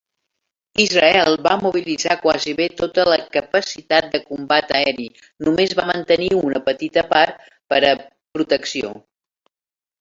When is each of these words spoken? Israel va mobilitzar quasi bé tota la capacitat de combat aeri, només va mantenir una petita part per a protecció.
Israel 0.83 1.35
va 1.47 1.51
mobilitzar 1.63 2.17
quasi 2.23 2.55
bé 2.61 2.67
tota 2.79 3.05
la 3.13 3.19
capacitat 3.37 4.09
de 4.15 4.23
combat 4.31 4.75
aeri, 4.81 5.07
només 5.49 5.79
va 5.83 5.87
mantenir 5.93 6.33
una 6.41 6.65
petita 6.73 7.07
part 7.15 7.49
per 7.71 7.83
a 7.95 7.97
protecció. 8.03 8.95